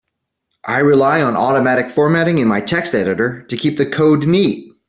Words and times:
I 0.65 0.79
rely 0.79 1.21
on 1.21 1.37
automatic 1.37 1.91
formatting 1.91 2.39
in 2.39 2.47
my 2.47 2.59
text 2.59 2.95
editor 2.95 3.43
to 3.49 3.55
keep 3.55 3.77
the 3.77 3.85
code 3.85 4.25
neat. 4.25 4.71